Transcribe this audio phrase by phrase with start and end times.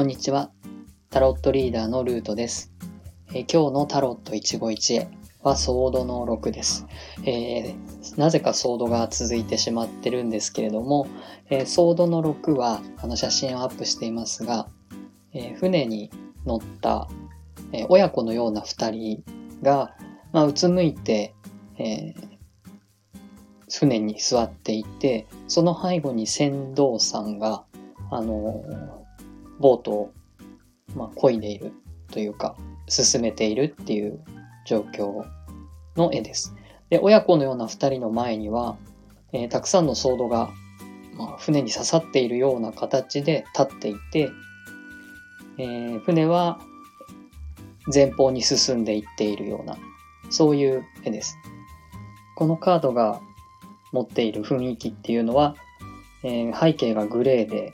[0.00, 0.50] こんにちは。
[1.10, 2.72] タロットリーダーのルートです。
[3.34, 5.08] えー、今日のタロット一期一会
[5.42, 6.86] はソードの6です、
[7.26, 11.06] えー、なぜかソードが続いてしまってるんですけれども、
[11.50, 14.68] えー、ソードの6はあの写真をアップしていますが、
[15.34, 16.10] え船に
[16.46, 17.06] 乗った、
[17.72, 19.22] え親子のような2人
[19.60, 19.94] が、
[20.32, 21.34] まあ、うつむいて、
[21.76, 22.14] え
[23.68, 27.64] 船に座っていて、その背後に船頭さんが、
[28.10, 28.64] あの
[29.60, 30.12] ボートを、
[30.96, 31.72] まあ、漕いでいる
[32.10, 32.56] というか、
[32.88, 34.20] 進めているっていう
[34.66, 35.24] 状況
[35.96, 36.54] の絵です。
[36.88, 38.76] で、親子のような二人の前には、
[39.32, 40.50] えー、たくさんのソードが、
[41.16, 44.30] まあ、船に刺さっているような形で立っていて、
[45.58, 46.58] えー、船は
[47.92, 49.76] 前方に進んでいっているような、
[50.30, 51.36] そういう絵です。
[52.36, 53.20] このカードが
[53.92, 55.56] 持っている雰囲気っていうのは、
[56.22, 57.72] えー、背景がグレーで、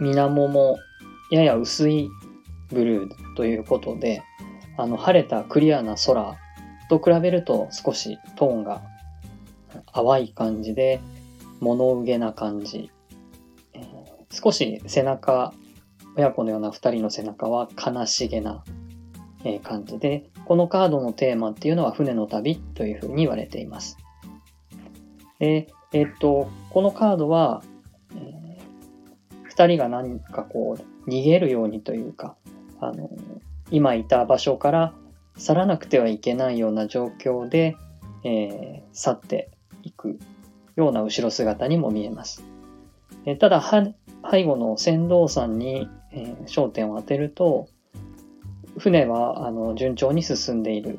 [0.00, 0.78] 水面も
[1.30, 2.10] やや薄い
[2.68, 4.22] ブルーということで、
[4.76, 6.36] あの、晴れたクリアな空
[6.88, 8.82] と比べると少しトーンが
[9.92, 11.00] 淡い感じで、
[11.60, 12.90] 物憂げな感じ。
[14.30, 15.52] 少し背中、
[16.16, 18.64] 親子のような二人の背中は悲しげな、
[19.44, 23.96] え感じで、このカードのテーマっていうのは船の旅というふうに言われています。
[25.38, 27.62] で、えっと、このカードは、
[29.56, 32.34] 二人が何かこう、逃げるようにというか、
[32.80, 33.08] あの、
[33.70, 34.94] 今いた場所から
[35.36, 37.76] 去らなくてはいけないような状況で、
[38.24, 39.50] えー、去って
[39.84, 40.18] いく
[40.74, 42.42] ような後ろ姿にも見えます。
[43.26, 47.68] えー、ただ、背後の船頭さんに、えー、焦点を当てると、
[48.76, 50.98] 船はあの順調に進んでいる。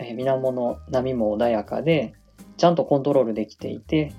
[0.00, 2.12] えー、水面の波も穏やかで、
[2.56, 4.12] ちゃんとコントロールできていて、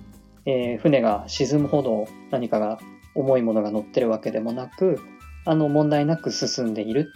[0.46, 2.80] えー、船が沈むほど何かが
[3.16, 5.00] 重いものが乗ってるわけでもなく、
[5.46, 7.12] あの、問題なく進んでいる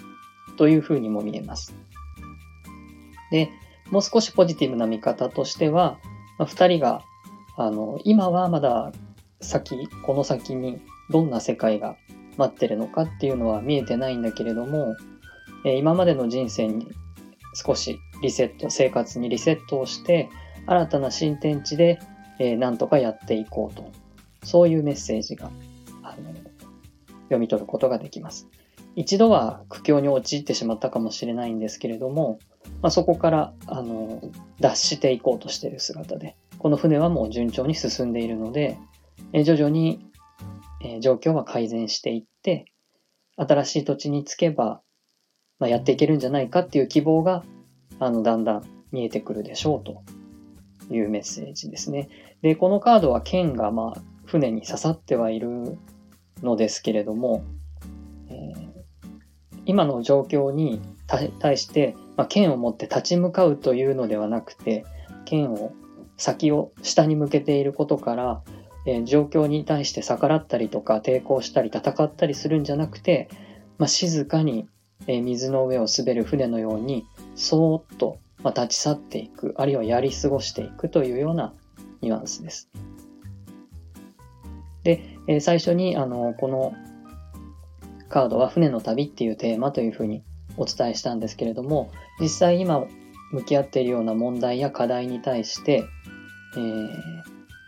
[0.57, 1.75] というふうにも見えます。
[3.31, 3.49] で、
[3.91, 5.99] もう少しポジティブな見方としては、
[6.37, 7.03] ま、2人が、
[7.57, 8.91] あの、今はまだ
[9.41, 11.97] 先、この先にどんな世界が
[12.37, 14.95] 待ってるのかっていうのは見えてないんだけれども、
[15.65, 16.87] え今までの人生に
[17.53, 20.29] 少しリセット、生活にリセットをして、
[20.65, 21.99] 新たな新天地で、
[22.39, 23.91] えー、なんとかやっていこうと。
[24.43, 25.51] そういうメッセージが
[27.29, 28.47] 読み取ることができます。
[28.95, 32.39] 一度は苦境に陥ってしまったかもしれないんですけれども、
[32.81, 34.21] まあ、そこからあの
[34.59, 38.77] 脱していこうとしている姿で、この船はもう順調に進んでいるので、
[39.31, 40.05] え徐々に、
[40.83, 42.65] え状況は改善していって、
[43.37, 44.81] 新しい土地に着けば、
[45.59, 47.43] まあ、やっていけるんじゃないかっていう希望が、
[47.99, 50.03] あの、だんだん見えてくるでしょうと
[50.93, 52.09] いうメッセージですね。
[52.41, 55.77] で、このカードは剣が、まあ、船に刺さってはいる
[56.43, 57.43] のですけれども、
[58.29, 58.65] えー、
[59.65, 60.81] 今の状況に
[61.39, 64.85] 対して、まあ、剣を持って立ち向かうというのではなくて、
[65.25, 65.73] 剣を
[66.17, 68.41] 先を下に向けていることから、
[68.85, 73.29] えー、状況に対して逆らったりとか抵抗したり戦ったりするんじゃなくて、
[73.77, 74.67] まあ、静かに、
[75.07, 81.53] えー、水の上を滑る船のようにそーっと、ま立ち去っていくあるいはやり過ごしていくというような
[82.01, 82.69] ニュアンスです。
[84.83, 86.73] で、え最初にあのこの
[88.09, 90.23] カードは船の旅っていうテーマというふうに
[90.57, 92.85] お伝えしたんですけれども、実際今
[93.31, 95.85] 向き合っているような問題や課題に対して、
[96.55, 96.89] えー、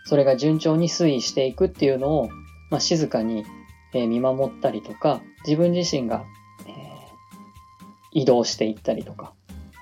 [0.05, 2.29] それが順調に推移していくっていうのを、
[2.69, 3.45] まあ、静かに、
[3.93, 6.23] え見守ったりとか、自分自身が、
[6.66, 9.33] えー、移動していったりとか、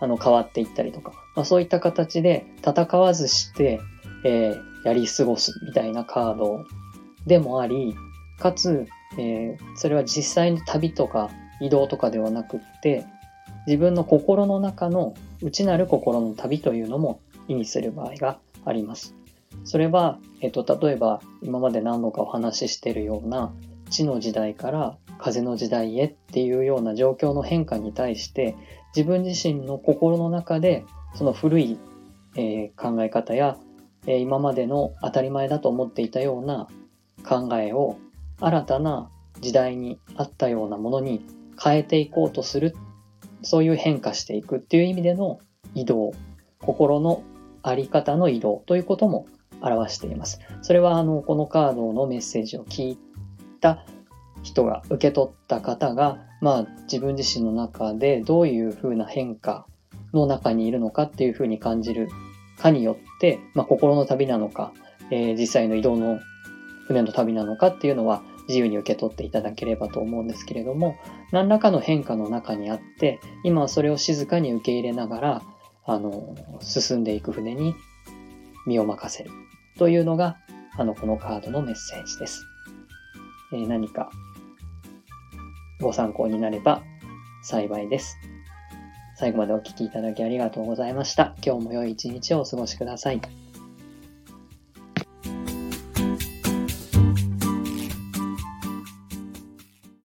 [0.02, 3.80] あの変わっていったりとか、まあ、そういった形で戦わずして、
[4.24, 6.66] えー、やり過ごすみたいなカードを
[7.30, 7.96] でもあり、
[8.40, 11.30] かつ、えー、それは実際の旅とか
[11.62, 13.06] 移動とかではなくって、
[13.68, 19.16] 自分の心の中の内なる心の旅というのも意味する場合があります。
[19.64, 23.54] それは、えっ、ー、と、例えば今まで何度かお話ししているような
[23.92, 28.56] 地の時代から風の時代へっていうような状況の変化に対して
[28.96, 30.86] 自分自身の心の中で
[31.16, 31.80] その古い、
[32.36, 33.58] えー、考え方や、
[34.08, 36.68] えー、今までの当たり前だと思っていたような
[37.24, 37.98] 考えを
[38.40, 39.10] 新たな
[39.42, 41.26] 時代に合ったようなものに
[41.62, 42.76] 変えていこうとする、
[43.42, 45.40] そういう変化していくっていう意味での
[45.76, 46.14] 移動、
[46.62, 47.24] 心の
[47.62, 49.28] あり方の移動ということも
[49.62, 50.40] 表しています。
[50.62, 52.98] それはあの、このカードのメッセージを聞い
[53.60, 53.86] た
[54.44, 59.66] 人が、受け取った方が、まあ自分自身の中でどういうふうな変化
[60.14, 62.08] の中にいるのかっていうふうに感じる
[62.58, 64.74] かによって、まあ心の旅なのか、
[65.12, 66.20] えー、実際の移動の
[66.90, 70.98] 船の旅なのかっていうのは自由に受け取っていただければと思うんですけれども、
[71.32, 75.42] 何らかの変化の中にあって、今はそれを静かに受け入れながら、
[75.86, 77.76] あの、進んでいく船に
[78.66, 79.30] 身を任せる
[79.78, 80.38] というのが、
[80.78, 82.44] あの、このカードのメッセージです。
[83.54, 84.10] えー、何か
[85.80, 86.82] ご参考になれば
[87.44, 88.18] 幸いです。
[89.16, 91.36] 最後までお聴きいただきありがとうございました。
[91.46, 93.49] 今日も良い一日をお過ごしください。